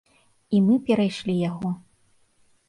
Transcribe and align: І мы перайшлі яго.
І 0.55 0.61
мы 0.69 0.77
перайшлі 0.87 1.37
яго. 1.51 1.69